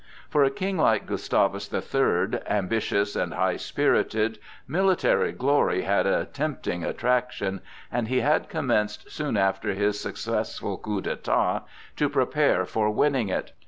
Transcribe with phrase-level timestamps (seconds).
[0.31, 6.25] For a King like Gustavus the Third, ambitious and high spirited, military glory had a
[6.25, 11.65] tempting attraction, and he had commenced soon after his successful coup d'état
[11.97, 13.51] to prepare for winning it.